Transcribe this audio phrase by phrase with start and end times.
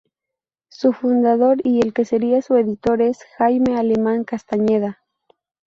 [0.69, 4.97] Su fundador y el que seria su editor es Jaime Alemán Castañeda.